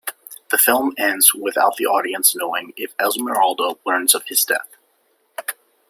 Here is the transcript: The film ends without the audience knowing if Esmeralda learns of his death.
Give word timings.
The 0.49 0.57
film 0.57 0.95
ends 0.97 1.31
without 1.35 1.77
the 1.77 1.85
audience 1.85 2.35
knowing 2.35 2.73
if 2.75 2.95
Esmeralda 2.99 3.75
learns 3.85 4.15
of 4.15 4.23
his 4.25 4.43
death. 4.43 4.65